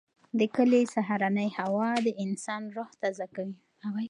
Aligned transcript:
د 0.39 0.41
کلي 0.55 0.81
سهارنۍ 0.93 1.49
هوا 1.57 1.89
د 2.05 2.07
انسان 2.25 2.61
روح 2.75 2.89
تازه 3.01 3.25
کوي. 3.35 3.55